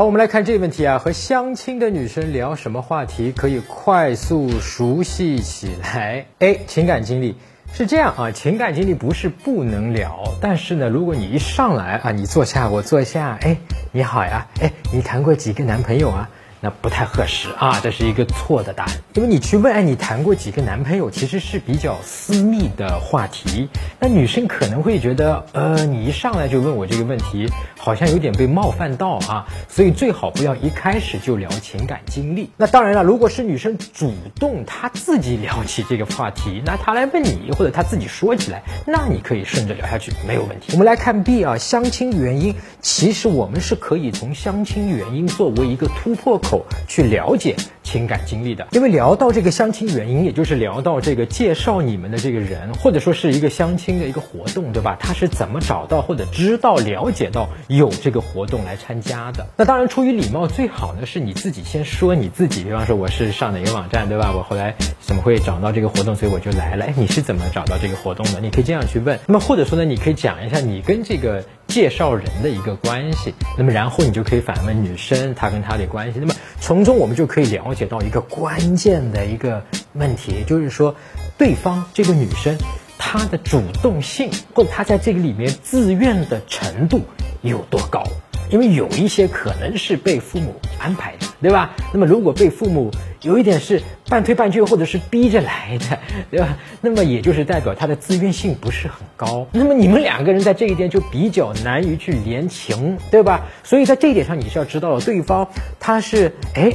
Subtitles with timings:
[0.00, 6.24] 好，我们来看这个问题啊，和相亲的女生聊什么话题可以快速熟悉起来？
[6.40, 6.60] A.
[6.66, 7.36] 情感经历
[7.74, 13.58] 是这样啊，情感经历不是不能聊，但是呢，如果你一上来啊，你坐下，我坐下，哎，
[13.92, 16.30] 你好呀，哎，你谈过几个男朋友啊？
[16.62, 18.92] 那不太合适啊，这是一个错的答案。
[19.14, 23.68] 因为你去问，哎，你谈过几个男朋友，其实是比较私密的话题。
[23.98, 29.46] 那女生可能会觉得，呃，你一上来就问我这个问题，好像有点被冒犯到啊。
[29.68, 32.50] 所以最好不要一开始就聊情感经历。
[32.58, 40.72] 那当然了，如果是女生主动她自己聊起这个话题，那她来问你，或者她自己说起来，那你可以顺着聊下去，没有问题。
[40.72, 46.49] 我们来看 B 啊，相亲原因，其实我们是可以从相亲原因作为一个突破口。
[46.88, 54.96] 去了解情感经历的，因为聊到这个相亲原因，也就是聊到这个介绍你们的这个人，或者说是一个相亲的一个活动，对吧？
[55.00, 59.46] 他是怎么找到或者知道了解到有这个活动来参加的？
[59.56, 64.32] 那当然，出于礼貌，最好呢是你自己先说你自己，比方说我是上哪个网站，对吧？
[64.36, 66.86] 我后来怎么会找到这个活动，所以我就来了。
[66.86, 68.40] 哎，你是怎么找到这个活动的？
[68.40, 69.18] 你可以这样去问。
[69.26, 71.44] 那么或者说呢，你可以讲一下你跟这个。
[71.70, 80.94] 介绍人的一个关系，那么然后你就可以反问女生她跟他的关系，那么从中我们就可以了解到一个关键的一个问题，就是说
[81.38, 82.58] 对方这个女生
[82.98, 87.00] 她的主动性或者她在这个里面自愿的程度
[87.40, 88.04] 有多高。
[88.50, 91.70] 因为有一些可能是被父母安排的，对吧？
[91.92, 92.90] 那么如果被父母
[93.22, 95.98] 有一点是半推半就，或者是逼着来的，
[96.30, 96.56] 对吧？
[96.80, 99.46] 那么也就是代表他的自愿性不是很高。
[99.52, 103.46] 那么你们两个人在这一点就比较难于去联情，对吧？
[103.64, 105.46] 所以在这一点上你是要知道对方
[105.78, 106.72] 他是哎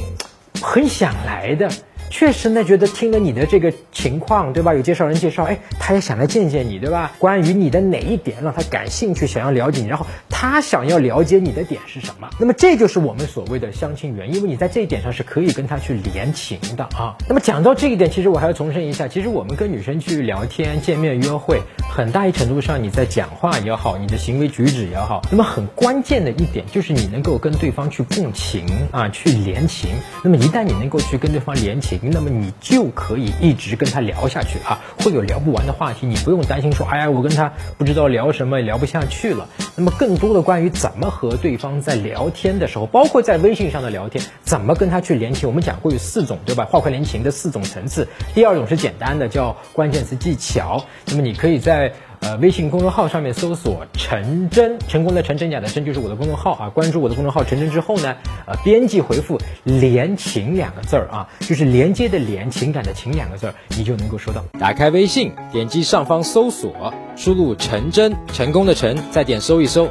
[0.60, 1.68] 很想来的。
[2.08, 4.72] 确实呢，觉得听了你的这个情况，对吧？
[4.72, 7.10] 有介绍人介绍，哎，他也想来见见你，对吧？
[7.18, 10.06] 关于你的哪一点让他感兴趣，想要了解你，然后
[10.38, 12.28] 他想要了解你的点是什么？
[12.38, 17.16] 那么这就是我们所谓的相亲缘，因为你在这一点上是可以跟他去联情的啊。
[17.26, 29.88] 那么讲到这一点，其实我还要重申一下，其实我们跟女生去聊天、见面、约会，很大一程度上你在讲话也好，你的行为举止也好，那么很关键的一点就是你能够跟对方去共情啊，去联情。
[30.22, 39.48] 那么一旦你能够去跟对方联情，那么你就可以一直跟他聊下去啊，会有聊不完的话题，你不用担心说，哎呀，我跟他不知道聊什么，聊不下去了。
[39.74, 46.64] 那么更多多的关于怎么和对方在聊天的时候，包括在微信上的聊天，怎么跟他去连情，我们讲过有四种，对吧？
[46.64, 48.08] 话快连情的四种层次。
[48.34, 50.84] 第二种是简单的，叫关键词技巧。
[51.06, 51.92] 那么你可以在。
[52.20, 56.70] 呃，微信公众号上面搜索“陈真”，成功的陈真假的真就是我的公众号啊。
[56.70, 58.16] 关注我的公众号“陈真”之后呢，
[58.46, 64.42] 呃，编辑回复“连情”两个字儿啊，就是连接的连，情感的情两个字儿，你就能够收到。
[64.58, 69.86] 打开微信，点击上方搜索，输入“陈真”，成功的陈，再点搜一搜，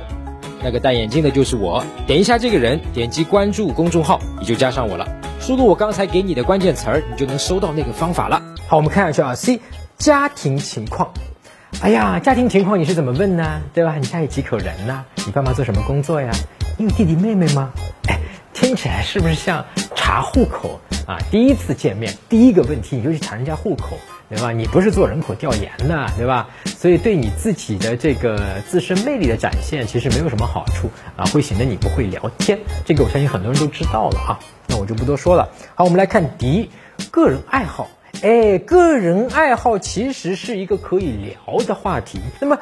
[0.65, 1.85] 那个戴眼镜的就是我。
[2.07, 5.07] 点一下这个人，点击关注公众号，你就加上我了。
[5.39, 8.41] 输入我刚才给你的关键词儿，你就能收到那个方法了。
[8.67, 9.61] 好，我们看下去啊，C，
[9.99, 11.13] 家庭情况。
[11.81, 13.61] 哎呀，家庭情况你是怎么问呢？
[13.75, 13.95] 对吧？
[13.97, 15.05] 你家有几口人呢？
[15.23, 16.31] 你爸妈做什么工作呀？
[16.79, 17.69] 你有弟弟妹妹吗？
[18.07, 18.17] 哎，
[18.51, 19.63] 听起来是不是像
[20.05, 21.17] 查户口啊？
[21.31, 23.97] 第一次见面，第一个问题你就去查人家户口，
[24.29, 24.51] 对吧？
[24.51, 26.47] 你不是做人口调研的，对吧？
[26.77, 32.59] 所以对你自己的这个自身魅力的展现，其实没有什么好处啊，会显得你不会聊天。
[32.85, 35.49] 这个我相信很多人都知道了啊，那我就不多说了。
[35.73, 36.69] 好，我们来看第
[37.09, 37.89] 个人爱好。
[38.21, 42.21] 哎，个人爱好其实是一个可以聊的话题。
[42.39, 42.59] 那么，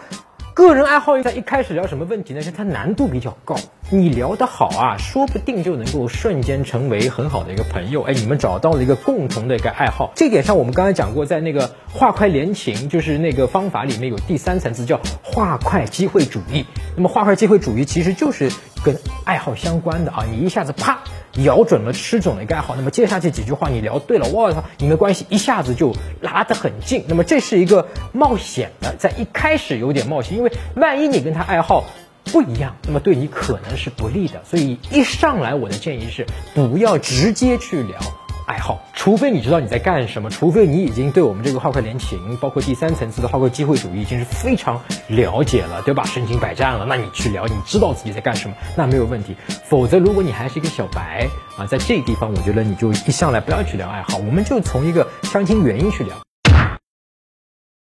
[0.54, 2.44] 个人爱好在一开始聊什么问题呢？
[2.44, 3.56] 是它难度比较高。
[3.90, 8.04] 你聊得好啊，说不定就能够瞬间成为很好的一个朋友。
[8.04, 10.12] 哎，你们找到了一个共同的一个爱好。
[10.16, 16.68] 这点上，我们刚才讲过，在那个画快连情，就是那个方法里面有第三层次，叫画快机会主义。
[16.96, 18.52] 那么，画快机会主义其实就是
[18.86, 20.24] 跟爱好相关的啊。
[20.30, 21.00] 你一下子啪。
[21.38, 27.04] 咬准了吃准了一个爱好，那么接下去几句话你聊对了，我操，你们关系一下子就拉得很近。
[27.08, 31.86] 那么这是一个冒险的，在一开始有点冒险，因为万一你跟他爱好
[32.26, 34.44] 不一样，那么对你可能是不利的。
[34.46, 37.98] 所以一上来我的建议是，不要直接去聊。
[38.46, 46.04] 爱好，除非你知道你在干什么，除非你已经对我们这个画快联情，包括第三层次的画快机会主义已经是非常了解了，对吧？
[46.06, 49.36] 身经百战了，那你去聊，你知道自己在干什么，那没有问题。
[49.64, 56.14] 否则，如果你还是一个小白啊，在这地方，我觉得你就一向来不要去聊爱好，我们就从一个相亲原因去聊。